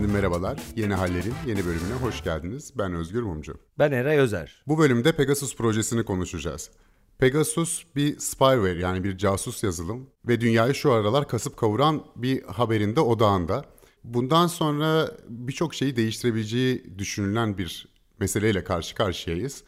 [0.00, 0.60] Efendim merhabalar.
[0.76, 2.72] Yeni Haller'in yeni bölümüne hoş geldiniz.
[2.78, 3.54] Ben Özgür Mumcu.
[3.78, 4.62] Ben Eray Özer.
[4.66, 6.70] Bu bölümde Pegasus projesini konuşacağız.
[7.18, 13.00] Pegasus bir spyware yani bir casus yazılım ve dünyayı şu aralar kasıp kavuran bir haberinde
[13.00, 13.64] odağında.
[14.04, 17.88] Bundan sonra birçok şeyi değiştirebileceği düşünülen bir
[18.20, 19.64] meseleyle karşı karşıyayız.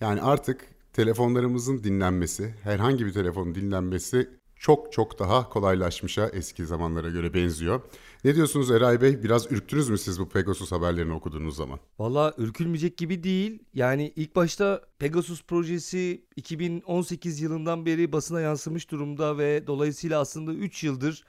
[0.00, 0.60] Yani artık
[0.92, 7.80] telefonlarımızın dinlenmesi, herhangi bir telefonun dinlenmesi çok çok daha kolaylaşmışa eski zamanlara göre benziyor.
[8.24, 9.22] Ne diyorsunuz Eray Bey?
[9.22, 11.78] Biraz ürktünüz mü siz bu Pegasus haberlerini okuduğunuz zaman?
[11.98, 13.62] Valla ürkülmeyecek gibi değil.
[13.74, 20.84] Yani ilk başta Pegasus projesi 2018 yılından beri basına yansımış durumda ve dolayısıyla aslında 3
[20.84, 21.24] yıldır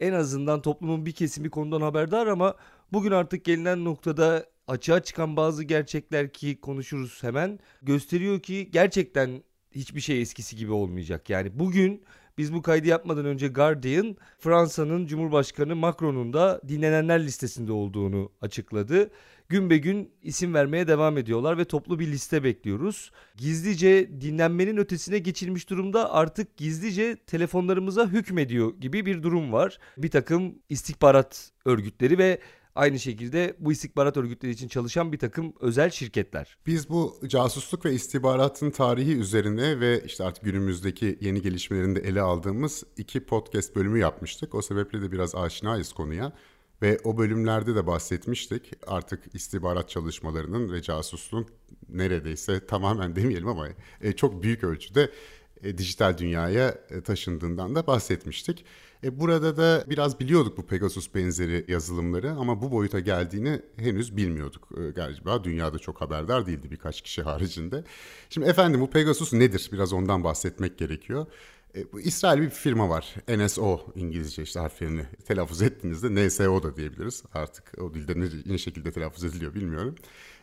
[0.00, 2.54] en azından toplumun bir kesimi konudan haberdar ama
[2.92, 9.42] bugün artık gelinen noktada açığa çıkan bazı gerçekler ki konuşuruz hemen gösteriyor ki gerçekten
[9.74, 11.30] hiçbir şey eskisi gibi olmayacak.
[11.30, 12.04] Yani bugün
[12.38, 19.10] biz bu kaydı yapmadan önce Guardian Fransa'nın Cumhurbaşkanı Macron'un da dinlenenler listesinde olduğunu açıkladı.
[19.48, 23.10] Gün be gün isim vermeye devam ediyorlar ve toplu bir liste bekliyoruz.
[23.36, 29.78] Gizlice dinlenmenin ötesine geçilmiş durumda artık gizlice telefonlarımıza hükmediyor gibi bir durum var.
[29.98, 32.38] Bir takım istihbarat örgütleri ve
[32.74, 36.56] Aynı şekilde bu istihbarat örgütleri için çalışan bir takım özel şirketler.
[36.66, 42.20] Biz bu casusluk ve istihbaratın tarihi üzerine ve işte artık günümüzdeki yeni gelişmelerini de ele
[42.20, 44.54] aldığımız iki podcast bölümü yapmıştık.
[44.54, 46.32] O sebeple de biraz aşinayız konuya.
[46.82, 51.46] Ve o bölümlerde de bahsetmiştik artık istihbarat çalışmalarının ve casusluğun
[51.88, 53.68] neredeyse tamamen demeyelim ama
[54.00, 55.10] e, çok büyük ölçüde
[55.62, 58.64] e, dijital dünyaya e, taşındığından da bahsetmiştik.
[59.04, 64.68] E, burada da biraz biliyorduk bu Pegasus benzeri yazılımları ama bu boyuta geldiğini henüz bilmiyorduk
[64.76, 65.44] e, galiba.
[65.44, 67.84] Dünyada çok haberdar değildi birkaç kişi haricinde.
[68.30, 69.70] Şimdi efendim bu Pegasus nedir?
[69.72, 71.26] Biraz ondan bahsetmek gerekiyor.
[71.76, 73.14] E, bu İsrail bir firma var.
[73.28, 77.22] NSO İngilizce işte harflerini telaffuz ettiğinizde NSO da diyebiliriz.
[77.34, 79.94] Artık o dilde ne, ne şekilde telaffuz ediliyor bilmiyorum.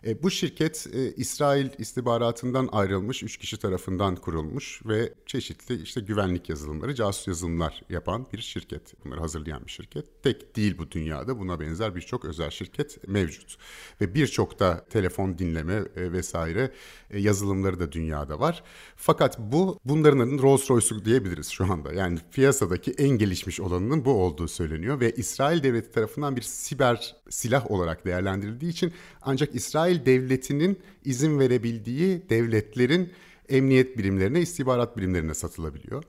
[0.05, 6.49] E, bu şirket e, İsrail istihbaratından ayrılmış üç kişi tarafından kurulmuş ve çeşitli işte güvenlik
[6.49, 9.05] yazılımları, casus yazılımlar yapan bir şirket.
[9.05, 10.23] Bunları hazırlayan bir şirket.
[10.23, 13.57] Tek değil bu dünyada buna benzer birçok özel şirket mevcut.
[14.01, 16.71] Ve birçok da telefon dinleme e, vesaire
[17.09, 18.63] e, yazılımları da dünyada var.
[18.95, 21.93] Fakat bu bunların Rolls Royce'u diyebiliriz şu anda.
[21.93, 27.71] Yani piyasadaki en gelişmiş olanının bu olduğu söyleniyor ve İsrail devleti tarafından bir siber silah
[27.71, 33.13] olarak değerlendirildiği için ancak İsrail devletinin izin verebildiği devletlerin
[33.49, 36.03] emniyet birimlerine, istihbarat birimlerine satılabiliyor.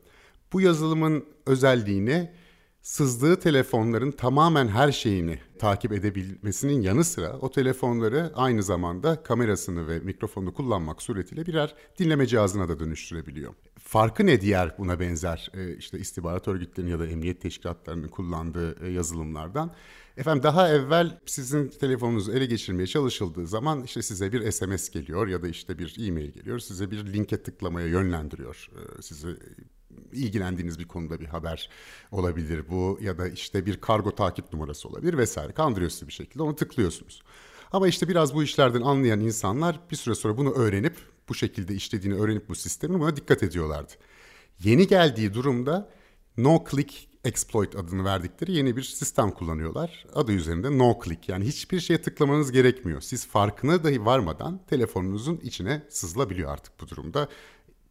[0.52, 2.32] Bu yazılımın özelliğine
[2.82, 9.98] sızdığı telefonların tamamen her şeyini takip edebilmesinin yanı sıra o telefonları aynı zamanda kamerasını ve
[9.98, 13.54] mikrofonunu kullanmak suretiyle birer dinleme cihazına da dönüştürebiliyor.
[13.90, 18.90] Farkı ne diğer buna benzer e, işte istihbarat örgütlerinin ya da emniyet teşkilatlarının kullandığı e,
[18.90, 19.74] yazılımlardan?
[20.16, 25.42] Efendim daha evvel sizin telefonunuzu ele geçirmeye çalışıldığı zaman işte size bir SMS geliyor ya
[25.42, 26.58] da işte bir e-mail geliyor.
[26.58, 28.70] Size bir linke tıklamaya yönlendiriyor.
[28.72, 29.28] E, sizi
[30.12, 31.70] ilgilendiğiniz bir konuda bir haber
[32.10, 35.52] olabilir bu ya da işte bir kargo takip numarası olabilir vesaire.
[35.52, 37.22] Kandırıyorsunuz bir şekilde onu tıklıyorsunuz.
[37.72, 40.96] Ama işte biraz bu işlerden anlayan insanlar bir süre sonra bunu öğrenip
[41.28, 43.92] bu şekilde işlediğini öğrenip bu sistemin buna dikkat ediyorlardı.
[44.64, 45.90] Yeni geldiği durumda
[46.36, 50.06] no click exploit adını verdikleri yeni bir sistem kullanıyorlar.
[50.14, 53.00] Adı üzerinde no click yani hiçbir şeye tıklamanız gerekmiyor.
[53.00, 57.28] Siz farkına dahi varmadan telefonunuzun içine sızılabiliyor artık bu durumda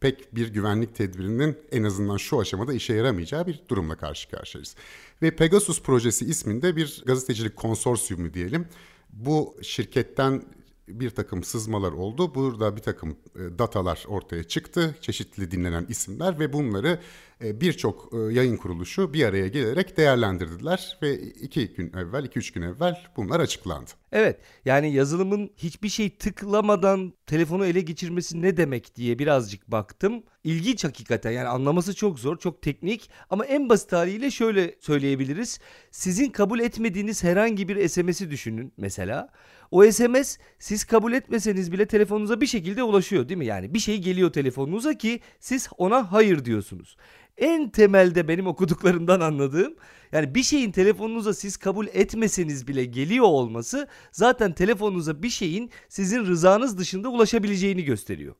[0.00, 4.76] pek bir güvenlik tedbirinin en azından şu aşamada işe yaramayacağı bir durumla karşı karşıyayız.
[5.22, 8.66] Ve Pegasus projesi isminde bir gazetecilik konsorsiyumu diyelim.
[9.12, 10.42] Bu şirketten
[10.88, 12.34] bir takım sızmalar oldu.
[12.34, 14.96] Burada bir takım e, datalar ortaya çıktı.
[15.00, 16.98] Çeşitli dinlenen isimler ve bunları
[17.40, 22.62] birçok e, yayın kuruluşu bir araya gelerek değerlendirdiler ve iki gün evvel, iki üç gün
[22.62, 23.90] evvel bunlar açıklandı.
[24.12, 30.22] Evet yani yazılımın hiçbir şey tıklamadan telefonu ele geçirmesi ne demek diye birazcık baktım.
[30.44, 35.60] İlginç hakikaten yani anlaması çok zor, çok teknik ama en basit haliyle şöyle söyleyebiliriz.
[35.90, 39.28] Sizin kabul etmediğiniz herhangi bir SMS'i düşünün mesela.
[39.70, 43.46] O SMS siz kabul etmeseniz bile telefonunuza bir şekilde ulaşıyor değil mi?
[43.46, 46.96] Yani bir şey geliyor telefonunuza ki siz ona hayır diyorsunuz.
[47.40, 49.74] En temelde benim okuduklarımdan anladığım
[50.12, 56.26] yani bir şeyin telefonunuza siz kabul etmeseniz bile geliyor olması zaten telefonunuza bir şeyin sizin
[56.26, 58.34] rızanız dışında ulaşabileceğini gösteriyor.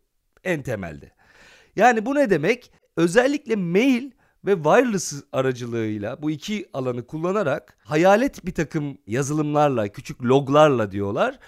[0.44, 1.12] En temelde.
[1.76, 2.72] Yani bu ne demek?
[2.96, 4.10] Özellikle mail
[4.44, 11.38] ve wireless aracılığıyla bu iki alanı kullanarak hayalet bir takım yazılımlarla, küçük loglarla diyorlar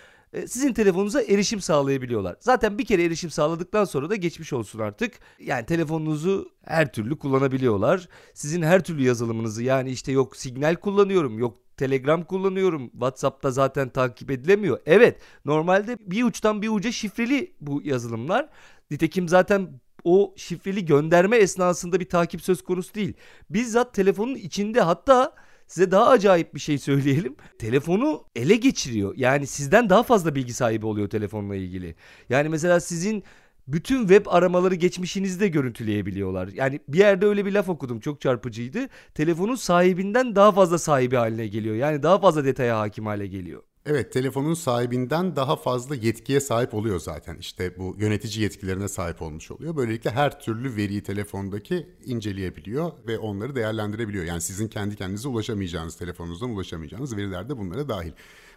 [0.47, 2.37] sizin telefonunuza erişim sağlayabiliyorlar.
[2.41, 5.13] Zaten bir kere erişim sağladıktan sonra da geçmiş olsun artık.
[5.39, 8.09] Yani telefonunuzu her türlü kullanabiliyorlar.
[8.35, 12.91] Sizin her türlü yazılımınızı yani işte yok signal kullanıyorum, yok Telegram kullanıyorum.
[12.91, 14.81] WhatsApp'ta zaten takip edilemiyor.
[14.87, 18.49] Evet normalde bir uçtan bir uca şifreli bu yazılımlar.
[18.91, 23.15] Nitekim zaten o şifreli gönderme esnasında bir takip söz konusu değil.
[23.51, 25.35] Bizzat telefonun içinde hatta
[25.67, 27.37] size daha acayip bir şey söyleyelim.
[27.59, 29.15] Telefonu ele geçiriyor.
[29.17, 31.95] Yani sizden daha fazla bilgi sahibi oluyor telefonla ilgili.
[32.29, 33.25] Yani mesela sizin
[33.69, 36.49] bütün web aramaları geçmişinizde görüntüleyebiliyorlar.
[36.49, 38.89] Yani bir yerde öyle bir laf okudum çok çarpıcıydı.
[39.15, 41.75] Telefonun sahibinden daha fazla sahibi haline geliyor.
[41.75, 43.63] Yani daha fazla detaya hakim hale geliyor.
[43.87, 47.37] Evet telefonun sahibinden daha fazla yetkiye sahip oluyor zaten.
[47.37, 49.77] İşte bu yönetici yetkilerine sahip olmuş oluyor.
[49.77, 54.25] Böylelikle her türlü veriyi telefondaki inceleyebiliyor ve onları değerlendirebiliyor.
[54.25, 58.13] Yani sizin kendi kendinize ulaşamayacağınız, telefonunuzdan ulaşamayacağınız veriler de bunlara dahil.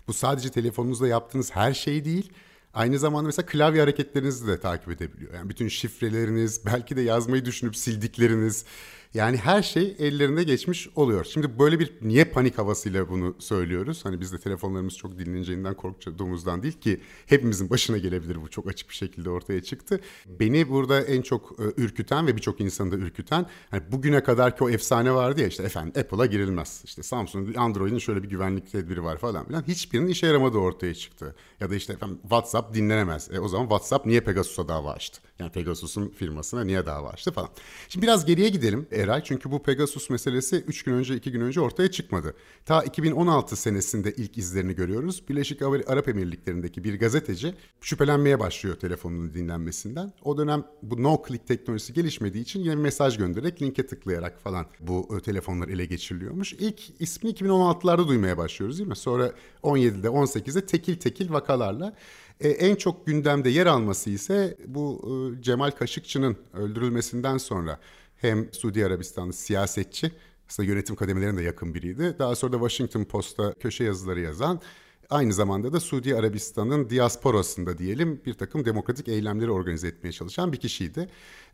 [0.08, 2.34] Bu sadece telefonunuzda yaptığınız her şey değil.
[2.74, 5.34] Aynı zamanda mesela klavye hareketlerinizi de takip edebiliyor.
[5.34, 8.66] Yani bütün şifreleriniz, belki de yazmayı düşünüp sildikleriniz,
[9.16, 11.26] yani her şey ellerine geçmiş oluyor.
[11.26, 14.06] Şimdi böyle bir niye panik havasıyla bunu söylüyoruz?
[14.06, 18.90] Hani biz de telefonlarımız çok dinleneceğinden korktuğumuzdan değil ki hepimizin başına gelebilir bu çok açık
[18.90, 20.00] bir şekilde ortaya çıktı.
[20.40, 24.64] Beni burada en çok e, ürküten ve birçok insanı da ürküten hani bugüne kadar ki
[24.64, 26.82] o efsane vardı ya işte efendim Apple'a girilmez.
[26.86, 29.64] İşte Samsung, Android'in şöyle bir güvenlik tedbiri var falan filan.
[29.68, 31.36] Hiçbirinin işe yaramadığı ortaya çıktı.
[31.60, 33.30] Ya da işte efendim WhatsApp dinlenemez.
[33.32, 35.22] E o zaman WhatsApp niye Pegasus'a dava açtı?
[35.40, 37.50] Yani Pegasus'un firmasına niye dava açtı falan.
[37.90, 38.88] Şimdi biraz geriye gidelim.
[38.92, 39.24] Eray.
[39.24, 42.34] Çünkü bu Pegasus meselesi 3 gün önce 2 gün önce ortaya çıkmadı.
[42.66, 45.24] Ta 2016 senesinde ilk izlerini görüyoruz.
[45.30, 50.14] Birleşik Arap Emirlikleri'ndeki bir gazeteci şüphelenmeye başlıyor telefonunun dinlenmesinden.
[50.24, 55.18] O dönem bu no click teknolojisi gelişmediği için yine mesaj göndererek linke tıklayarak falan bu
[55.18, 56.54] e, telefonlar ele geçiriliyormuş.
[56.54, 58.96] İlk ismini 2016'larda duymaya başlıyoruz değil mi?
[58.96, 59.32] Sonra
[59.64, 61.96] 17'de 18'de tekil tekil vakalarla
[62.40, 65.02] e, en çok gündemde yer alması ise bu
[65.40, 67.80] e, Cemal Kaşıkçı'nın öldürülmesinden sonra
[68.18, 70.12] hem Suudi Arabistanlı siyasetçi,
[70.50, 72.16] aslında yönetim kademelerine de yakın biriydi.
[72.20, 74.62] Daha sonra da Washington Post'ta köşe yazıları yazan,
[75.10, 80.58] aynı zamanda da Suudi Arabistan'ın diasporasında diyelim bir takım demokratik eylemleri organize etmeye çalışan bir
[80.58, 81.10] kişiydi.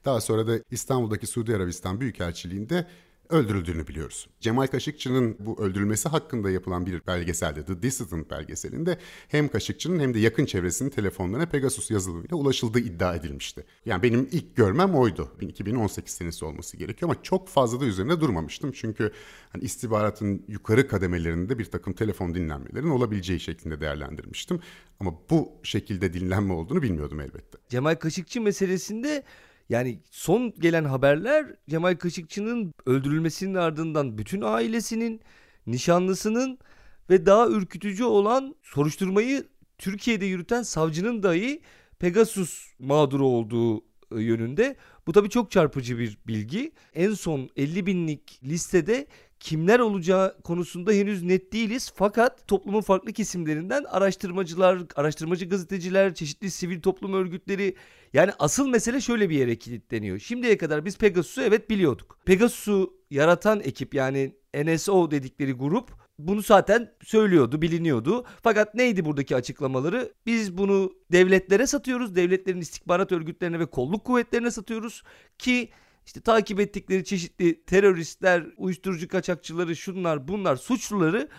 [0.05, 2.87] Daha sonra da İstanbul'daki Suudi Arabistan Büyükelçiliği'nde
[3.31, 4.27] öldürüldüğünü biliyoruz.
[4.39, 8.97] Cemal Kaşıkçı'nın bu öldürülmesi hakkında yapılan bir belgeselde The Dissident belgeselinde
[9.27, 13.65] hem Kaşıkçı'nın hem de yakın çevresinin telefonlarına Pegasus yazılımıyla ulaşıldığı iddia edilmişti.
[13.85, 15.31] Yani benim ilk görmem oydu.
[15.41, 18.71] 2018 senesi olması gerekiyor ama çok fazla da üzerine durmamıştım.
[18.71, 19.11] Çünkü
[19.49, 24.59] hani istihbaratın yukarı kademelerinde bir takım telefon dinlenmelerin olabileceği şeklinde değerlendirmiştim.
[24.99, 27.57] Ama bu şekilde dinlenme olduğunu bilmiyordum elbette.
[27.69, 29.23] Cemal Kaşıkçı meselesinde
[29.71, 35.21] yani son gelen haberler Cemal Kaşıkçı'nın öldürülmesinin ardından bütün ailesinin,
[35.67, 36.59] nişanlısının
[37.09, 39.47] ve daha ürkütücü olan soruşturmayı
[39.77, 41.61] Türkiye'de yürüten savcının dahi
[41.99, 43.81] Pegasus mağduru olduğu e,
[44.11, 44.75] yönünde.
[45.07, 46.71] Bu tabii çok çarpıcı bir bilgi.
[46.93, 49.07] En son 50 binlik listede
[49.41, 51.91] kimler olacağı konusunda henüz net değiliz.
[51.95, 57.75] Fakat toplumun farklı kesimlerinden araştırmacılar, araştırmacı gazeteciler, çeşitli sivil toplum örgütleri
[58.13, 60.19] yani asıl mesele şöyle bir yere kilitleniyor.
[60.19, 62.17] Şimdiye kadar biz Pegasus'u evet biliyorduk.
[62.25, 65.89] Pegasus'u yaratan ekip yani NSO dedikleri grup
[66.19, 68.25] bunu zaten söylüyordu, biliniyordu.
[68.43, 70.13] Fakat neydi buradaki açıklamaları?
[70.25, 72.15] Biz bunu devletlere satıyoruz.
[72.15, 75.03] Devletlerin istihbarat örgütlerine ve kolluk kuvvetlerine satıyoruz
[75.37, 75.69] ki
[76.05, 81.29] işte takip ettikleri çeşitli teröristler, uyuşturucu kaçakçıları, şunlar, bunlar, suçluları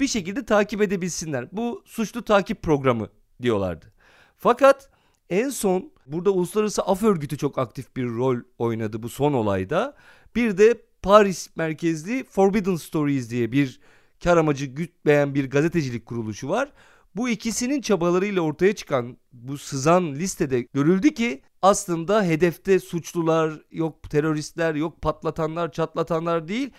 [0.00, 1.48] bir şekilde takip edebilsinler.
[1.52, 3.08] Bu suçlu takip programı
[3.42, 3.92] diyorlardı.
[4.36, 4.90] Fakat
[5.30, 9.96] en son burada Uluslararası Af Örgütü çok aktif bir rol oynadı bu son olayda.
[10.36, 13.80] Bir de Paris merkezli Forbidden Stories diye bir
[14.24, 16.72] kar amacı gütmeyen bir gazetecilik kuruluşu var.
[17.16, 24.74] Bu ikisinin çabalarıyla ortaya çıkan bu sızan listede görüldü ki aslında hedefte suçlular, yok teröristler,
[24.74, 26.70] yok patlatanlar, çatlatanlar değil.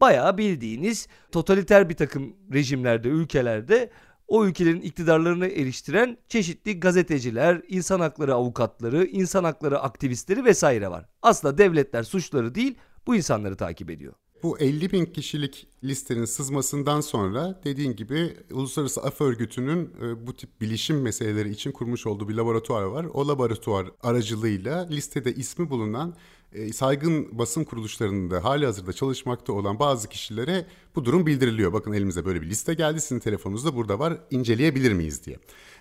[0.00, 3.90] Bayağı bildiğiniz totaliter bir takım rejimlerde, ülkelerde
[4.28, 11.04] o ülkelerin iktidarlarını eriştiren çeşitli gazeteciler, insan hakları avukatları, insan hakları aktivistleri vesaire var.
[11.22, 12.74] Aslında devletler suçları değil
[13.06, 14.14] bu insanları takip ediyor.
[14.42, 20.60] Bu 50 bin kişilik listenin sızmasından sonra dediğin gibi Uluslararası Af Örgütü'nün e, bu tip
[20.60, 23.04] bilişim meseleleri için kurmuş olduğu bir laboratuvar var.
[23.14, 26.14] O laboratuvar aracılığıyla listede ismi bulunan
[26.52, 31.72] e, saygın basın kuruluşlarında hali hazırda çalışmakta olan bazı kişilere bu durum bildiriliyor.
[31.72, 35.38] Bakın elimize böyle bir liste geldi sizin telefonunuzda burada var inceleyebilir miyiz diye.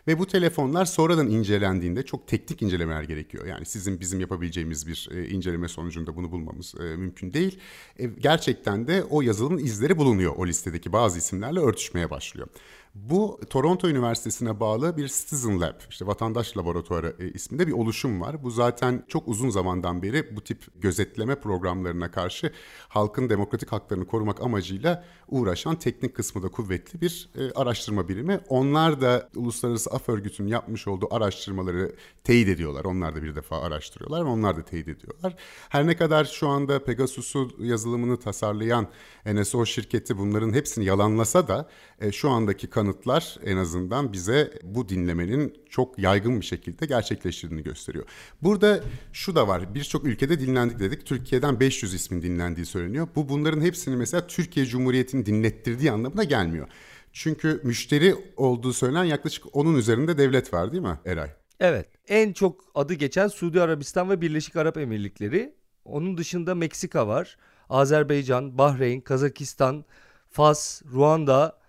[0.08, 3.46] Ve bu telefonlar sonradan incelendiğinde çok teknik incelemeler gerekiyor.
[3.46, 7.60] Yani sizin bizim yapabileceğimiz bir e, inceleme sonucunda bunu bulmamız e, mümkün değil.
[8.00, 12.48] E, gerçekten de o yazılımın izleri bulunuyor o listedeki bazı isimlerle örtüşmeye başlıyor.
[12.96, 18.44] Bu Toronto Üniversitesi'ne bağlı bir Citizen Lab, işte vatandaş laboratuvarı e, isminde bir oluşum var.
[18.44, 22.52] Bu zaten çok uzun zamandan beri bu tip gözetleme programlarına karşı
[22.88, 28.40] halkın demokratik haklarını korumak amacıyla uğraşan teknik kısmı da kuvvetli bir e, araştırma birimi.
[28.50, 32.86] Onlar da Uluslararası Af Örgütü'nün yapmış olduğu araştırmaları teyit ediyorlar.
[32.86, 35.36] Onlar da bir defa araştırıyorlar ve onlar da teyit ediyorlar.
[35.70, 38.88] Her ne kadar şu anda Pegasus'u yazılımını tasarlayan
[39.26, 41.70] NSO şirketi bunların hepsini yalanlasa da
[42.02, 48.06] e, şu andaki kanıtlar en azından bize bu dinlemenin çok yaygın bir şekilde gerçekleştiğini gösteriyor.
[48.42, 49.76] Burada şu da var.
[49.76, 51.06] Birçok ülkede dinlendik dedik.
[51.06, 53.08] Türkiye'den 500 ismin dinlendiği söyleniyor.
[53.16, 56.68] Bu bunların hepsini mesela Türkiye Cumhuriyeti'nin dinlettirdiği anlamına gelmiyor.
[57.14, 61.30] Çünkü müşteri olduğu söylenen yaklaşık onun üzerinde devlet var değil mi Eray?
[61.60, 61.88] Evet.
[62.08, 65.54] En çok adı geçen Suudi Arabistan ve Birleşik Arap Emirlikleri.
[65.86, 67.38] Onun dışında Meksika var.
[67.70, 69.86] Azerbaycan, Bahreyn, Kazakistan,
[70.30, 71.61] Fas, Ruanda,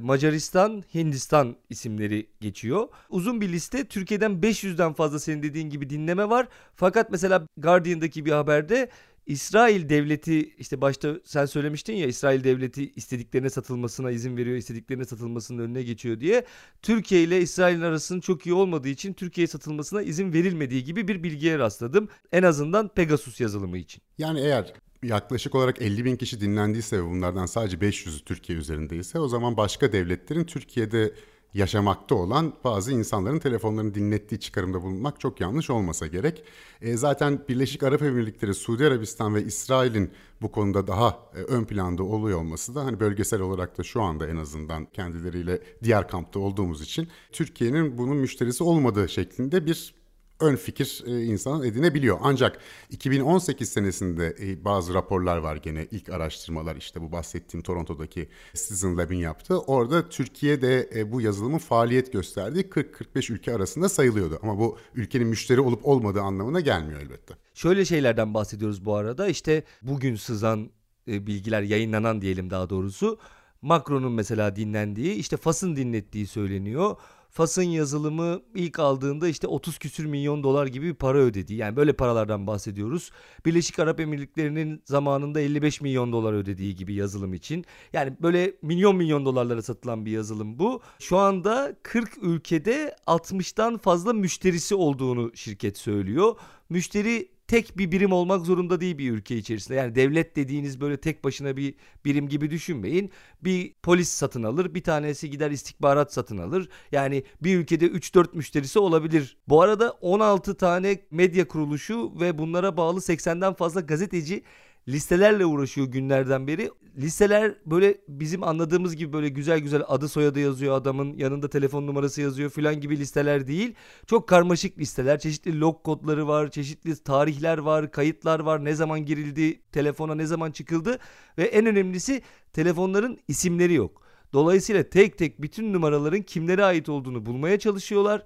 [0.00, 2.88] Macaristan, Hindistan isimleri geçiyor.
[3.10, 3.84] Uzun bir liste.
[3.84, 6.48] Türkiye'den 500'den fazla senin dediğin gibi dinleme var.
[6.74, 8.90] Fakat mesela Guardian'daki bir haberde
[9.26, 15.62] İsrail devleti işte başta sen söylemiştin ya İsrail devleti istediklerine satılmasına izin veriyor, istediklerine satılmasının
[15.62, 16.44] önüne geçiyor diye.
[16.82, 21.58] Türkiye ile İsrail'in arasının çok iyi olmadığı için Türkiye'ye satılmasına izin verilmediği gibi bir bilgiye
[21.58, 22.08] rastladım.
[22.32, 24.02] En azından Pegasus yazılımı için.
[24.18, 24.72] Yani eğer
[25.02, 29.92] yaklaşık olarak 50 bin kişi dinlendiyse ve bunlardan sadece 500'ü Türkiye üzerindeyse o zaman başka
[29.92, 31.14] devletlerin Türkiye'de
[31.54, 36.44] yaşamakta olan bazı insanların telefonlarını dinlettiği çıkarımda bulunmak çok yanlış olmasa gerek.
[36.80, 40.10] E, zaten Birleşik Arap Emirlikleri, Suudi Arabistan ve İsrail'in
[40.42, 44.28] bu konuda daha e, ön planda oluyor olması da hani bölgesel olarak da şu anda
[44.28, 49.99] en azından kendileriyle diğer kampta olduğumuz için Türkiye'nin bunun müşterisi olmadığı şeklinde bir
[50.40, 52.18] ön fikir e, insan edinebiliyor.
[52.22, 52.58] Ancak
[52.90, 59.18] 2018 senesinde e, bazı raporlar var gene ilk araştırmalar işte bu bahsettiğim Toronto'daki Citizen Lab'in
[59.18, 59.58] yaptığı.
[59.60, 64.38] Orada Türkiye'de e, bu yazılımın faaliyet gösterdiği 40-45 ülke arasında sayılıyordu.
[64.42, 67.34] Ama bu ülkenin müşteri olup olmadığı anlamına gelmiyor elbette.
[67.54, 69.28] Şöyle şeylerden bahsediyoruz bu arada.
[69.28, 70.70] İşte bugün sızan
[71.08, 73.18] e, bilgiler yayınlanan diyelim daha doğrusu.
[73.62, 76.96] Macron'un mesela dinlendiği, işte Fas'ın dinlettiği söyleniyor.
[77.30, 81.54] Fas'ın yazılımı ilk aldığında işte 30 küsür milyon dolar gibi bir para ödedi.
[81.54, 83.10] Yani böyle paralardan bahsediyoruz.
[83.46, 87.64] Birleşik Arap Emirlikleri'nin zamanında 55 milyon dolar ödediği gibi yazılım için.
[87.92, 90.80] Yani böyle milyon milyon dolarlara satılan bir yazılım bu.
[90.98, 96.36] Şu anda 40 ülkede 60'tan fazla müşterisi olduğunu şirket söylüyor.
[96.68, 99.78] Müşteri tek bir birim olmak zorunda değil bir ülke içerisinde.
[99.78, 103.10] Yani devlet dediğiniz böyle tek başına bir birim gibi düşünmeyin.
[103.44, 106.68] Bir polis satın alır, bir tanesi gider istihbarat satın alır.
[106.92, 109.36] Yani bir ülkede 3-4 müşterisi olabilir.
[109.48, 114.42] Bu arada 16 tane medya kuruluşu ve bunlara bağlı 80'den fazla gazeteci
[114.88, 116.70] listelerle uğraşıyor günlerden beri.
[116.96, 122.20] Listeler böyle bizim anladığımız gibi böyle güzel güzel adı soyadı yazıyor adamın yanında telefon numarası
[122.20, 123.74] yazıyor filan gibi listeler değil.
[124.06, 125.18] Çok karmaşık listeler.
[125.18, 130.50] Çeşitli log kodları var, çeşitli tarihler var, kayıtlar var, ne zaman girildi, telefona ne zaman
[130.50, 130.98] çıkıldı
[131.38, 132.22] ve en önemlisi
[132.52, 134.02] telefonların isimleri yok.
[134.32, 138.24] Dolayısıyla tek tek bütün numaraların kimlere ait olduğunu bulmaya çalışıyorlar.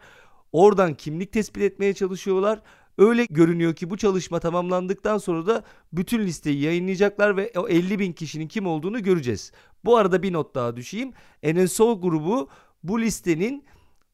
[0.53, 2.63] Oradan kimlik tespit etmeye çalışıyorlar.
[2.99, 8.13] Öyle görünüyor ki bu çalışma tamamlandıktan sonra da bütün listeyi yayınlayacaklar ve o 50 bin
[8.13, 9.53] kişinin kim olduğunu göreceğiz.
[9.85, 11.13] Bu arada bir not daha düşeyim.
[11.43, 12.49] NSO grubu
[12.83, 13.65] bu listenin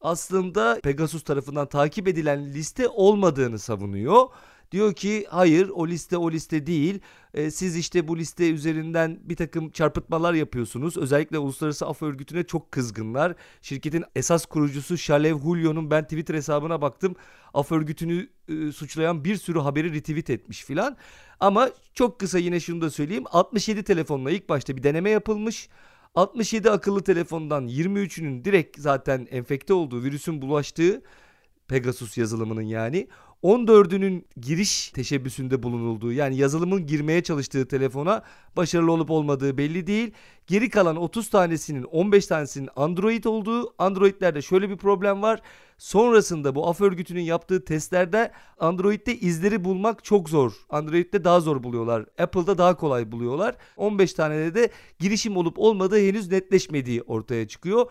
[0.01, 4.27] aslında Pegasus tarafından takip edilen liste olmadığını savunuyor.
[4.71, 6.99] Diyor ki hayır o liste o liste değil.
[7.33, 10.97] E, siz işte bu liste üzerinden bir takım çarpıtmalar yapıyorsunuz.
[10.97, 13.35] Özellikle Uluslararası Af Örgütü'ne çok kızgınlar.
[13.61, 17.15] Şirketin esas kurucusu Shalev Julio'nun ben Twitter hesabına baktım.
[17.53, 20.97] Af Örgütü'nü e, suçlayan bir sürü haberi retweet etmiş filan.
[21.39, 23.25] Ama çok kısa yine şunu da söyleyeyim.
[23.31, 25.69] 67 telefonla ilk başta bir deneme yapılmış.
[26.15, 31.01] 67 akıllı telefondan 23'ünün direkt zaten enfekte olduğu, virüsün bulaştığı
[31.67, 33.07] Pegasus yazılımının yani
[33.43, 38.23] 14'ünün giriş teşebbüsünde bulunulduğu yani yazılımın girmeye çalıştığı telefona
[38.57, 40.11] başarılı olup olmadığı belli değil.
[40.47, 45.41] Geri kalan 30 tanesinin 15 tanesinin Android olduğu Androidlerde şöyle bir problem var.
[45.77, 50.53] Sonrasında bu af örgütünün yaptığı testlerde Android'de izleri bulmak çok zor.
[50.69, 52.05] Android'de daha zor buluyorlar.
[52.19, 53.55] Apple'da daha kolay buluyorlar.
[53.77, 57.85] 15 tane de girişim olup olmadığı henüz netleşmediği ortaya çıkıyor.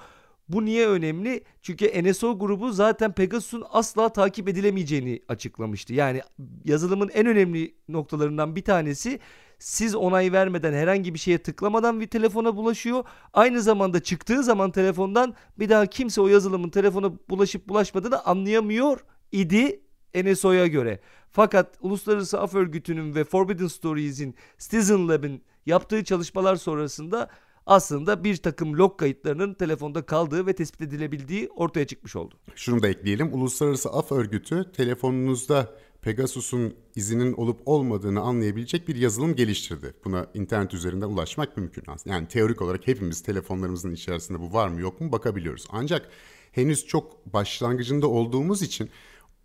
[0.52, 1.44] Bu niye önemli?
[1.62, 5.94] Çünkü NSO grubu zaten Pegasus'un asla takip edilemeyeceğini açıklamıştı.
[5.94, 6.20] Yani
[6.64, 9.20] yazılımın en önemli noktalarından bir tanesi
[9.58, 13.04] siz onay vermeden herhangi bir şeye tıklamadan bir telefona bulaşıyor.
[13.32, 19.00] Aynı zamanda çıktığı zaman telefondan bir daha kimse o yazılımın telefona bulaşıp bulaşmadığını anlayamıyor
[19.32, 19.80] idi
[20.14, 21.00] NSO'ya göre.
[21.30, 27.28] Fakat Uluslararası Af Örgütü'nün ve Forbidden Stories'in Citizen Lab'in yaptığı çalışmalar sonrasında
[27.66, 32.34] aslında bir takım log kayıtlarının telefonda kaldığı ve tespit edilebildiği ortaya çıkmış oldu.
[32.54, 33.34] Şunu da ekleyelim.
[33.34, 39.94] Uluslararası Af Örgütü telefonunuzda Pegasus'un izinin olup olmadığını anlayabilecek bir yazılım geliştirdi.
[40.04, 41.84] Buna internet üzerinden ulaşmak mümkün.
[42.04, 45.66] Yani teorik olarak hepimiz telefonlarımızın içerisinde bu var mı yok mu bakabiliyoruz.
[45.70, 46.08] Ancak
[46.52, 48.90] henüz çok başlangıcında olduğumuz için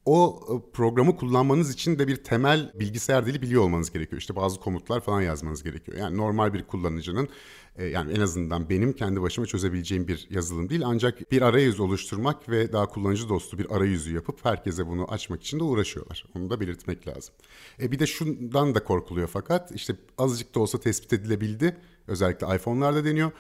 [0.06, 4.22] o e, programı kullanmanız için de bir temel bilgisayar dili biliyor olmanız gerekiyor.
[4.22, 5.98] İşte bazı komutlar falan yazmanız gerekiyor.
[5.98, 7.30] Yani normal bir kullanıcının
[7.76, 10.82] e, yani en azından benim kendi başıma çözebileceğim bir yazılım değil.
[10.86, 15.60] Ancak bir arayüz oluşturmak ve daha kullanıcı dostu bir arayüzü yapıp herkese bunu açmak için
[15.60, 16.26] de uğraşıyorlar.
[16.36, 17.36] Onu da belirtmek lazım.
[17.82, 21.78] E bir de şundan da korkuluyor fakat işte azıcık da olsa tespit edilebildi.
[22.08, 23.32] Özellikle iPhone'larda deniyor.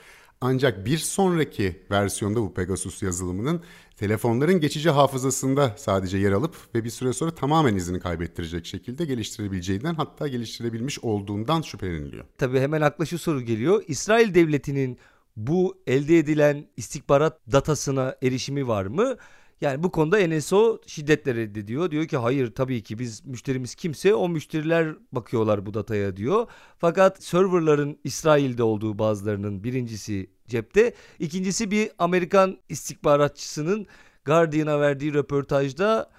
[0.42, 3.62] Ancak bir sonraki versiyonda bu Pegasus yazılımının
[3.98, 9.96] telefonların geçici hafızasında sadece yer alıp ve bir süre sonra tamamen izini kaybettirecek şekilde geliştirebileceğinden
[9.96, 12.25] hatta geliştirebilmiş olduğundan şüpheleniliyor.
[12.38, 13.84] Tabii hemen akla şu soru geliyor.
[13.88, 14.98] İsrail devletinin
[15.36, 19.15] bu elde edilen istihbarat datasına erişimi var mı?
[19.62, 21.91] Yani bu konuda NSO şiddetle reddediyor.
[21.91, 26.47] Diyor ki hayır tabii ki biz müşterimiz kimse o müşteriler bakıyorlar bu dataya diyor.
[26.77, 30.93] Fakat serverların İsrail'de olduğu bazılarının birincisi cepte.
[31.19, 33.88] ikincisi bir Amerikan istihbaratçısının
[34.25, 36.12] Guardian'a verdiği röportajda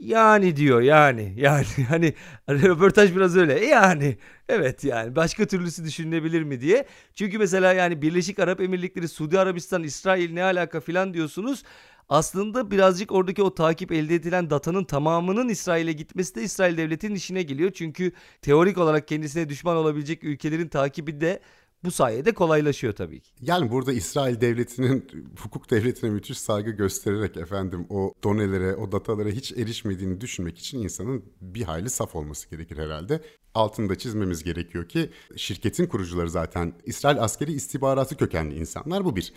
[0.00, 2.14] yani diyor yani yani hani
[2.48, 4.16] röportaj biraz öyle yani
[4.48, 6.86] evet yani başka türlüsü düşünülebilir mi diye.
[7.14, 11.62] Çünkü mesela yani Birleşik Arap Emirlikleri, Suudi Arabistan, İsrail ne alaka filan diyorsunuz
[12.08, 17.42] aslında birazcık oradaki o takip elde edilen datanın tamamının İsrail'e gitmesi de İsrail devletinin işine
[17.42, 17.70] geliyor.
[17.74, 21.40] Çünkü teorik olarak kendisine düşman olabilecek ülkelerin takibi de
[21.84, 23.30] bu sayede kolaylaşıyor tabii ki.
[23.40, 25.08] Yani burada İsrail devletinin
[25.40, 31.24] hukuk devletine müthiş saygı göstererek efendim o donelere, o datalara hiç erişmediğini düşünmek için insanın
[31.40, 33.20] bir hayli saf olması gerekir herhalde.
[33.54, 39.32] Altını da çizmemiz gerekiyor ki şirketin kurucuları zaten İsrail askeri istihbaratı kökenli insanlar bu bir.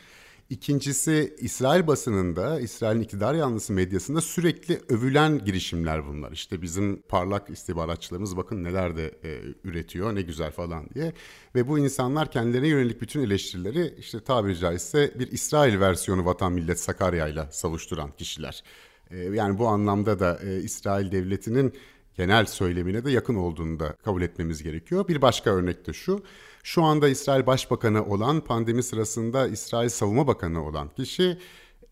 [0.49, 6.31] İkincisi İsrail basınında, İsrail'in iktidar yanlısı medyasında sürekli övülen girişimler bunlar.
[6.31, 11.13] İşte bizim parlak istihbaratçılarımız bakın neler de e, üretiyor, ne güzel falan diye.
[11.55, 16.79] Ve bu insanlar kendilerine yönelik bütün eleştirileri işte tabiri caizse bir İsrail versiyonu Vatan Millet
[16.79, 18.63] Sakarya ile savuşturan kişiler.
[19.11, 21.73] E, yani bu anlamda da e, İsrail devletinin
[22.15, 25.07] genel söylemine de yakın olduğunu da kabul etmemiz gerekiyor.
[25.07, 26.23] Bir başka örnek de şu.
[26.69, 31.37] Şu anda İsrail Başbakanı olan pandemi sırasında İsrail Savunma Bakanı olan kişi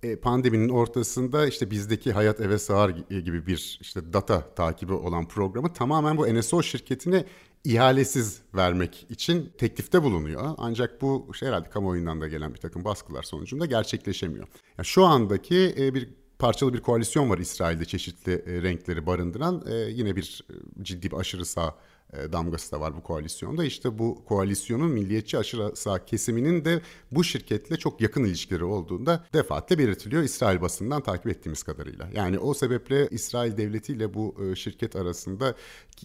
[0.03, 5.73] e, pandeminin ortasında işte bizdeki Hayat Eve Sığar gibi bir işte data takibi olan programı
[5.73, 7.25] tamamen bu NSO şirketine
[7.63, 10.55] ihalesiz vermek için teklifte bulunuyor.
[10.57, 14.47] Ancak bu şey herhalde kamuoyundan da gelen bir takım baskılar sonucunda gerçekleşemiyor.
[14.77, 16.09] Yani şu andaki e, bir
[16.39, 19.63] parçalı bir koalisyon var İsrail'de çeşitli e, renkleri barındıran.
[19.89, 20.45] Yine bir
[20.81, 21.73] ciddi bir aşırı sağ e,
[22.13, 23.65] damgası da var bu koalisyonda.
[23.65, 29.77] İşte bu koalisyonun milliyetçi aşırı sağ kesiminin de bu şirketle çok yakın ilişkileri olduğunda defaatle
[29.77, 32.09] belirtiliyor İsrail basından takip ettiğimiz kadarıyla.
[32.13, 35.55] Yani o sebeple İsrail devletiyle bu e, şirket arasında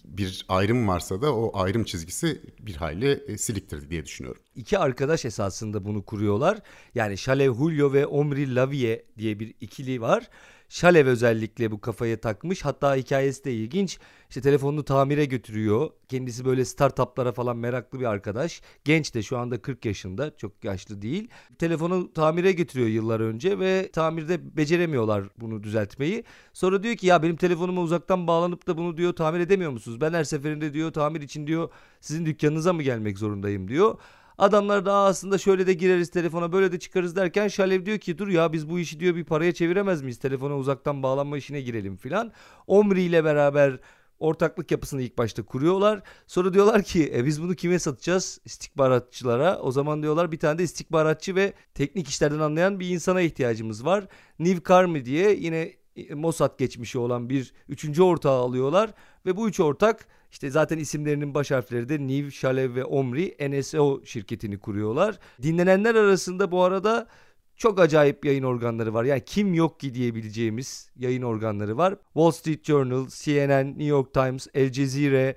[0.05, 4.41] bir ayrım varsa da o ayrım çizgisi bir hayli e, siliktir diye düşünüyorum.
[4.55, 6.59] İki arkadaş esasında bunu kuruyorlar.
[6.95, 10.29] Yani Shalev Julio ve Omri Lavie diye bir ikili var.
[10.73, 12.65] Şalev özellikle bu kafaya takmış.
[12.65, 13.99] Hatta hikayesi de ilginç.
[14.29, 15.89] İşte telefonunu tamire götürüyor.
[16.09, 18.61] Kendisi böyle startuplara falan meraklı bir arkadaş.
[18.83, 20.37] Genç de şu anda 40 yaşında.
[20.37, 21.27] Çok yaşlı değil.
[21.59, 26.23] Telefonu tamire götürüyor yıllar önce ve tamirde beceremiyorlar bunu düzeltmeyi.
[26.53, 30.01] Sonra diyor ki ya benim telefonuma uzaktan bağlanıp da bunu diyor tamir edemiyor musunuz?
[30.01, 31.69] Ben her seferinde diyor tamir için diyor
[32.01, 33.97] sizin dükkanınıza mı gelmek zorundayım diyor.
[34.37, 38.27] Adamlar da aslında şöyle de gireriz telefona böyle de çıkarız derken Şalev diyor ki dur
[38.27, 40.19] ya biz bu işi diyor bir paraya çeviremez miyiz?
[40.19, 42.31] Telefona uzaktan bağlanma işine girelim filan.
[42.67, 43.79] Omri ile beraber
[44.19, 46.01] ortaklık yapısını ilk başta kuruyorlar.
[46.27, 48.39] Sonra diyorlar ki e, biz bunu kime satacağız?
[48.45, 49.59] İstihbaratçılara.
[49.59, 54.07] O zaman diyorlar bir tane de istihbaratçı ve teknik işlerden anlayan bir insana ihtiyacımız var.
[54.39, 58.93] Niv Karmi diye yine e, Mossad geçmişi olan bir üçüncü ortağı alıyorlar
[59.25, 64.01] ve bu üç ortak işte zaten isimlerinin baş harfleri de Niv, Shalev ve Omri NSO
[64.05, 65.19] şirketini kuruyorlar.
[65.41, 67.07] Dinlenenler arasında bu arada
[67.55, 69.03] çok acayip yayın organları var.
[69.03, 71.95] Yani kim yok ki diyebileceğimiz yayın organları var.
[72.13, 75.35] Wall Street Journal, CNN, New York Times, El Cezire,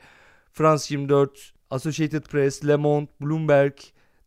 [0.53, 3.75] France 24, Associated Press, Le Monde, Bloomberg,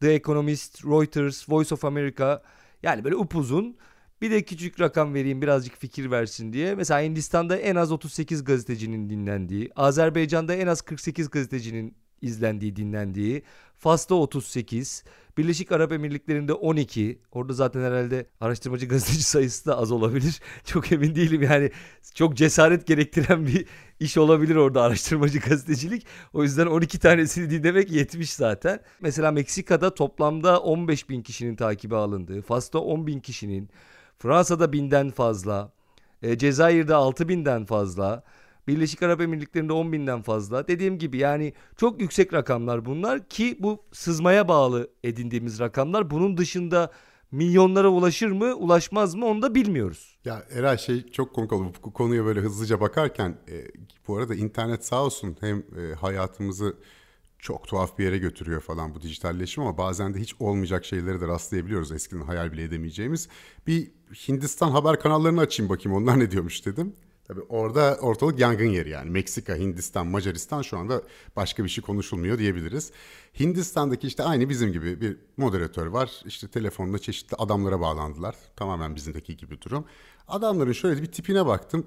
[0.01, 2.41] The Economist, Reuters, Voice of America.
[2.84, 3.77] Yani böyle upuzun.
[4.21, 6.75] Bir de küçük rakam vereyim birazcık fikir versin diye.
[6.75, 13.43] Mesela Hindistan'da en az 38 gazetecinin dinlendiği, Azerbaycan'da en az 48 gazetecinin izlendiği, dinlendiği.
[13.77, 15.03] Fas'ta 38,
[15.38, 17.19] Birleşik Arap Emirlikleri'nde 12.
[17.32, 20.39] Orada zaten herhalde araştırmacı gazeteci sayısı da az olabilir.
[20.65, 21.71] Çok emin değilim yani.
[22.15, 23.65] Çok cesaret gerektiren bir
[23.99, 26.05] iş olabilir orada araştırmacı gazetecilik.
[26.34, 28.79] O yüzden 12 tanesini dinlemek yetmiş zaten.
[29.01, 33.69] Mesela Meksika'da toplamda 15 bin kişinin takibi alındığı, Fas'ta 10 bin kişinin,
[34.19, 35.71] Fransa'da binden fazla,
[36.21, 38.23] e, Cezayir'de 6 binden fazla,
[38.67, 40.67] Birleşik Arap Emirlikleri'nde 10 binden fazla.
[40.67, 46.10] Dediğim gibi yani çok yüksek rakamlar bunlar ki bu sızmaya bağlı edindiğimiz rakamlar.
[46.10, 46.91] Bunun dışında
[47.32, 50.17] milyonlara ulaşır mı ulaşmaz mı onu da bilmiyoruz.
[50.25, 51.71] Ya Eray şey çok komik oldu.
[51.84, 53.67] Bu konuya böyle hızlıca bakarken e,
[54.08, 56.75] bu arada internet sağ olsun hem e, hayatımızı
[57.39, 61.28] çok tuhaf bir yere götürüyor falan bu dijitalleşme ama bazen de hiç olmayacak şeyleri de
[61.28, 63.28] rastlayabiliyoruz eskiden hayal bile edemeyeceğimiz.
[63.67, 63.91] Bir
[64.28, 66.95] Hindistan haber kanallarını açayım bakayım onlar ne diyormuş dedim.
[67.30, 69.10] Tabii orada ortalık yangın yeri yani.
[69.10, 71.02] Meksika, Hindistan, Macaristan şu anda
[71.36, 72.91] başka bir şey konuşulmuyor diyebiliriz.
[73.39, 76.21] Hindistan'daki işte aynı bizim gibi bir moderatör var.
[76.25, 78.36] İşte telefonla çeşitli adamlara bağlandılar.
[78.56, 79.86] Tamamen bizimdeki gibi durum.
[80.28, 81.86] Adamların şöyle bir tipine baktım.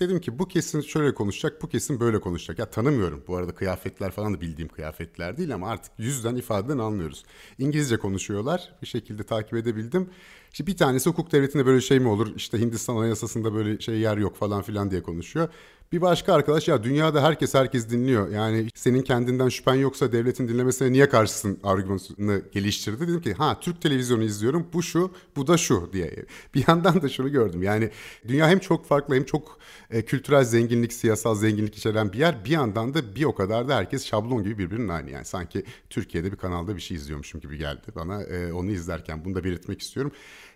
[0.00, 2.58] Dedim ki bu kesin şöyle konuşacak, bu kesin böyle konuşacak.
[2.58, 3.24] Ya tanımıyorum.
[3.28, 7.24] Bu arada kıyafetler falan da bildiğim kıyafetler değil ama artık yüzden ifadeden anlıyoruz.
[7.58, 8.74] İngilizce konuşuyorlar.
[8.82, 10.10] Bir şekilde takip edebildim.
[10.52, 12.36] İşte bir tanesi hukuk devletinde böyle şey mi olur?
[12.36, 15.48] İşte Hindistan Anayasası'nda böyle şey yer yok falan filan diye konuşuyor.
[15.94, 18.28] Bir başka arkadaş ya dünyada herkes herkes dinliyor.
[18.28, 23.08] Yani senin kendinden şüphen yoksa devletin dinlemesine niye karşısın argümanını geliştirdi.
[23.08, 26.24] Dedim ki ha Türk televizyonu izliyorum bu şu bu da şu diye.
[26.54, 27.90] Bir yandan da şunu gördüm yani
[28.28, 29.58] dünya hem çok farklı hem çok
[29.90, 32.44] e, kültürel zenginlik, siyasal zenginlik içeren bir yer.
[32.44, 35.10] Bir yandan da bir o kadar da herkes şablon gibi birbirinin aynı.
[35.10, 39.24] Yani sanki Türkiye'de bir kanalda bir şey izliyormuşum gibi geldi bana e, onu izlerken.
[39.24, 40.12] Bunu da belirtmek istiyorum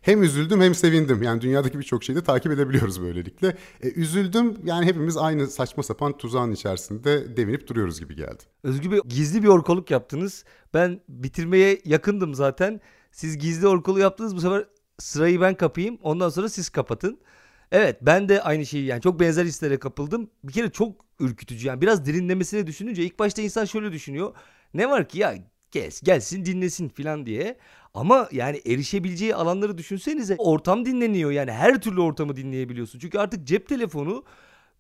[0.09, 1.23] hem üzüldüm hem sevindim.
[1.23, 3.57] Yani dünyadaki birçok şeyi de takip edebiliyoruz böylelikle.
[3.83, 8.43] E, üzüldüm yani hepimiz aynı saçma sapan tuzağın içerisinde devinip duruyoruz gibi geldi.
[8.63, 10.45] Özgü Bey gizli bir orkoluk yaptınız.
[10.75, 12.81] Ben bitirmeye yakındım zaten.
[13.13, 14.67] Siz gizli orkolu yaptınız bu sefer
[14.99, 17.21] sırayı ben kapayım ondan sonra siz kapatın.
[17.73, 20.31] Evet ben de aynı şeyi yani çok benzer hislere kapıldım.
[20.45, 24.35] Bir kere çok ürkütücü yani biraz derinlemesine düşününce ilk başta insan şöyle düşünüyor.
[24.75, 25.35] Ne var ki ya
[25.71, 27.59] gez gelsin dinlesin filan diye.
[27.99, 31.31] Ama yani erişebileceği alanları düşünsenize ortam dinleniyor.
[31.31, 32.99] Yani her türlü ortamı dinleyebiliyorsun.
[32.99, 34.25] Çünkü artık cep telefonu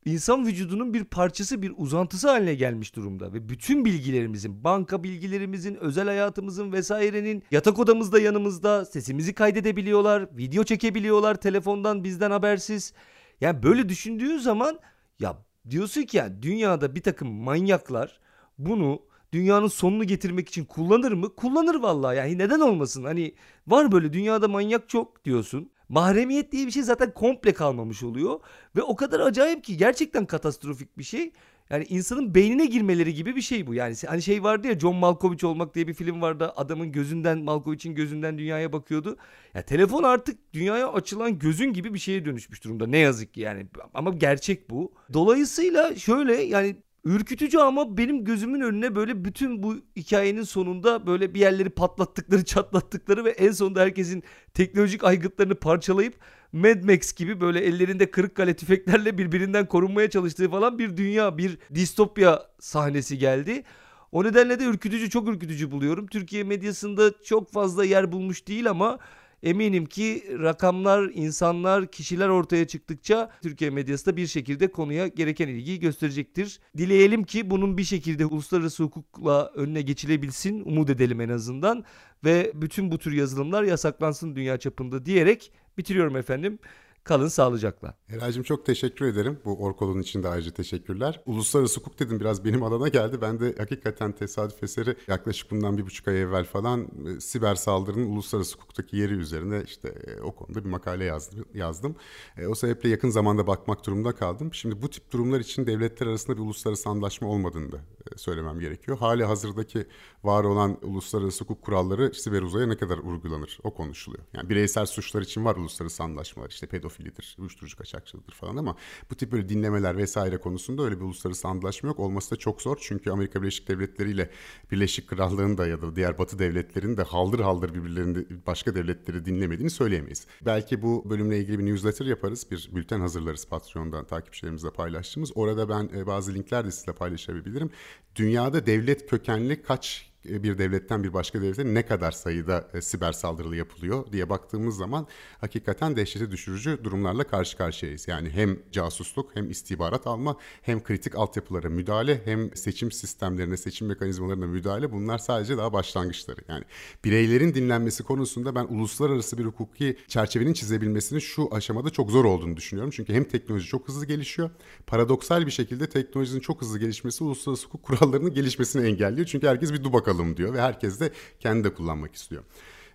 [0.04, 3.32] insan vücudunun bir parçası bir uzantısı haline gelmiş durumda.
[3.32, 8.84] Ve bütün bilgilerimizin banka bilgilerimizin özel hayatımızın vesairenin yatak odamızda yanımızda.
[8.84, 12.92] Sesimizi kaydedebiliyorlar video çekebiliyorlar telefondan bizden habersiz.
[13.40, 14.78] Yani böyle düşündüğün zaman
[15.20, 15.36] ya
[15.70, 18.20] diyorsun ki yani dünyada bir takım manyaklar
[18.58, 21.34] bunu dünyanın sonunu getirmek için kullanır mı?
[21.34, 23.04] Kullanır vallahi yani neden olmasın?
[23.04, 23.34] Hani
[23.66, 25.70] var böyle dünyada manyak çok diyorsun.
[25.88, 28.40] Mahremiyet diye bir şey zaten komple kalmamış oluyor
[28.76, 31.32] ve o kadar acayip ki gerçekten katastrofik bir şey.
[31.70, 33.74] Yani insanın beynine girmeleri gibi bir şey bu.
[33.74, 36.52] Yani hani şey vardı ya John Malkovich olmak diye bir film vardı.
[36.56, 39.16] Adamın gözünden Malkovich'in gözünden dünyaya bakıyordu.
[39.54, 42.86] Ya telefon artık dünyaya açılan gözün gibi bir şeye dönüşmüş durumda.
[42.86, 43.66] Ne yazık ki yani.
[43.94, 44.92] Ama gerçek bu.
[45.12, 51.40] Dolayısıyla şöyle yani ürkütücü ama benim gözümün önüne böyle bütün bu hikayenin sonunda böyle bir
[51.40, 54.22] yerleri patlattıkları, çatlattıkları ve en sonunda herkesin
[54.54, 56.14] teknolojik aygıtlarını parçalayıp
[56.52, 61.58] Mad Max gibi böyle ellerinde kırık kale tüfeklerle birbirinden korunmaya çalıştığı falan bir dünya, bir
[61.74, 63.64] distopya sahnesi geldi.
[64.12, 66.06] O nedenle de ürkütücü, çok ürkütücü buluyorum.
[66.06, 68.98] Türkiye medyasında çok fazla yer bulmuş değil ama
[69.42, 75.80] Eminim ki rakamlar, insanlar, kişiler ortaya çıktıkça Türkiye medyası da bir şekilde konuya gereken ilgiyi
[75.80, 76.60] gösterecektir.
[76.76, 81.84] Dileyelim ki bunun bir şekilde uluslararası hukukla önüne geçilebilsin, umut edelim en azından
[82.24, 86.58] ve bütün bu tür yazılımlar yasaklansın dünya çapında diyerek bitiriyorum efendim.
[87.04, 87.94] Kalın sağlıcakla.
[88.08, 89.38] Eray'cığım çok teşekkür ederim.
[89.44, 91.20] Bu Orkol'un için de ayrıca teşekkürler.
[91.26, 93.20] Uluslararası hukuk dedim biraz benim alana geldi.
[93.20, 98.06] Ben de hakikaten tesadüf eseri yaklaşık bundan bir buçuk ay evvel falan e, siber saldırının
[98.06, 101.44] uluslararası hukuktaki yeri üzerine işte e, o konuda bir makale yazdım.
[101.54, 101.96] yazdım.
[102.36, 104.54] E, o sebeple yakın zamanda bakmak durumunda kaldım.
[104.54, 108.98] Şimdi bu tip durumlar için devletler arasında bir uluslararası anlaşma olmadığını da e, söylemem gerekiyor.
[108.98, 109.86] Hali hazırdaki
[110.24, 114.24] var olan uluslararası hukuk kuralları siber uzaya ne kadar uygulanır o konuşuluyor.
[114.32, 118.76] Yani bireysel suçlar için var uluslararası anlaşmalar işte pedofilidir, uyuşturucu kaçakçılıdır falan ama
[119.10, 121.98] bu tip böyle dinlemeler vesaire konusunda öyle bir uluslararası anlaşma yok.
[121.98, 124.30] Olması da çok zor çünkü Amerika Birleşik Devletleri ile
[124.70, 129.70] Birleşik Krallığın da ya da diğer batı devletlerinin de haldır haldır birbirlerini başka devletleri dinlemediğini
[129.70, 130.26] söyleyemeyiz.
[130.46, 135.32] Belki bu bölümle ilgili bir newsletter yaparız, bir bülten hazırlarız Patreon'dan takipçilerimizle paylaştığımız.
[135.34, 137.70] Orada ben e, bazı linkler de sizle paylaşabilirim.
[138.16, 143.56] Dünyada devlet kökenli kaç bir devletten bir başka devlete ne kadar sayıda e, siber saldırı
[143.56, 145.06] yapılıyor diye baktığımız zaman
[145.40, 148.08] hakikaten dehşete düşürücü durumlarla karşı karşıyayız.
[148.08, 154.46] Yani hem casusluk hem istihbarat alma hem kritik altyapılara müdahale hem seçim sistemlerine, seçim mekanizmalarına
[154.46, 156.40] müdahale bunlar sadece daha başlangıçları.
[156.48, 156.64] Yani
[157.04, 162.92] bireylerin dinlenmesi konusunda ben uluslararası bir hukuki çerçevenin çizebilmesinin şu aşamada çok zor olduğunu düşünüyorum.
[162.96, 164.50] Çünkü hem teknoloji çok hızlı gelişiyor.
[164.86, 169.26] Paradoksal bir şekilde teknolojinin çok hızlı gelişmesi uluslararası hukuk kurallarının gelişmesini engelliyor.
[169.26, 172.42] Çünkü herkes bir dur bakalım diyor ve herkes de kendi de kullanmak istiyor.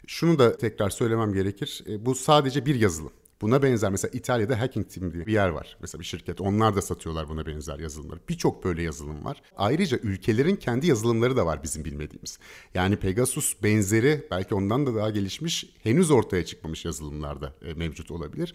[0.07, 1.83] Şunu da tekrar söylemem gerekir.
[1.87, 3.11] E, bu sadece bir yazılım.
[3.43, 5.77] Buna benzer mesela İtalya'da Hacking Team diye bir yer var.
[5.81, 6.41] Mesela bir şirket.
[6.41, 8.19] Onlar da satıyorlar buna benzer yazılımları.
[8.29, 9.41] Birçok böyle yazılım var.
[9.57, 12.39] Ayrıca ülkelerin kendi yazılımları da var bizim bilmediğimiz.
[12.73, 18.53] Yani Pegasus benzeri belki ondan da daha gelişmiş henüz ortaya çıkmamış yazılımlarda e, mevcut olabilir.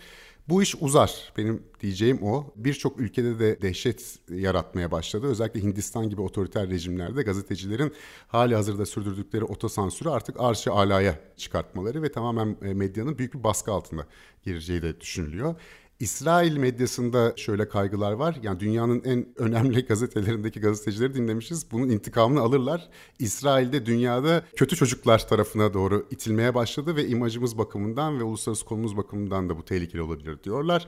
[0.48, 1.33] Bu iş uzar.
[1.37, 2.53] Benim diyeceğim o.
[2.57, 5.27] Birçok ülkede de dehşet yaratmaya başladı.
[5.27, 7.92] Özellikle Hindistan gibi otoriter rejimlerde gazetecilerin
[8.29, 13.72] hali hazırda sürdürdükleri otosansürü artık arşı alaya çıkartmaları ve tamamen e, medyanın büyük bir baskı
[13.72, 14.07] altında
[14.48, 15.54] gireceği de düşünülüyor.
[16.00, 18.37] İsrail medyasında şöyle kaygılar var.
[18.42, 21.70] Yani dünyanın en önemli gazetelerindeki gazetecileri dinlemişiz.
[21.72, 22.88] Bunun intikamını alırlar.
[23.18, 29.48] İsrail'de dünyada kötü çocuklar tarafına doğru itilmeye başladı ve imajımız bakımından ve uluslararası konumuz bakımından
[29.48, 30.87] da bu tehlikeli olabilir diyorlar.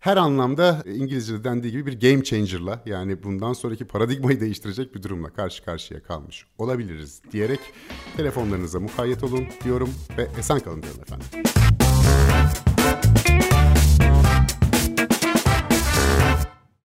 [0.00, 5.30] Her anlamda İngilizce'de dendiği gibi bir game changer'la yani bundan sonraki paradigmayı değiştirecek bir durumla
[5.30, 7.60] karşı karşıya kalmış olabiliriz diyerek
[8.16, 11.51] telefonlarınıza mukayyet olun diyorum ve esen kalın diyorum efendim.
[13.14, 13.51] Bye.